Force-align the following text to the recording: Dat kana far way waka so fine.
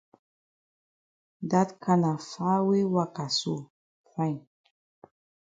Dat 1.49 1.69
kana 1.83 2.11
far 2.31 2.59
way 2.67 2.83
waka 2.95 3.25
so 3.39 3.53
fine. 4.11 4.41